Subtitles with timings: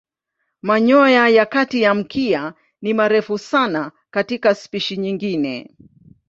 [0.61, 5.75] Manyoya ya kati ya mkia ni marefu sana katika spishi nyingine.